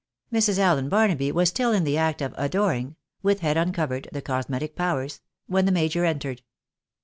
Mrs. 0.33 0.57
Allen 0.57 0.89
Barnaby 0.89 1.31
was 1.31 1.51
stiU 1.51 1.75
in 1.77 1.83
the 1.83 1.95
act 1.95 2.23
of 2.23 2.33
adoring— 2.35 2.95
With 3.21 3.41
head 3.41 3.55
uncovered, 3.55 4.09
the 4.11 4.19
cosmetic 4.23 4.75
powers— 4.75 5.21
when 5.45 5.67
the 5.67 5.71
major 5.71 6.05
entered. 6.05 6.41